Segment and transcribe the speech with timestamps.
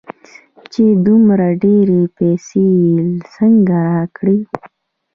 [0.71, 2.97] چې دومره ډېرې پيسې يې
[3.33, 4.37] څنگه راکړې.